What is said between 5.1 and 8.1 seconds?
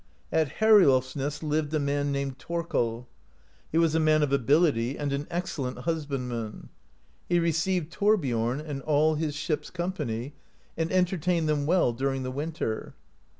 an excellent husbandman. He received